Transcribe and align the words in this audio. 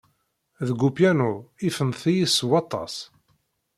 Deg 0.67 0.79
upyanu, 0.87 1.31
ifent-iyi 1.67 2.27
s 2.27 2.39
waṭas. 2.49 2.95